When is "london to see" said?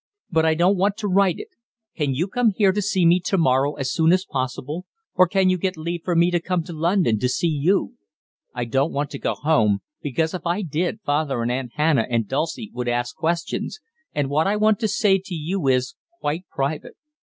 6.73-7.45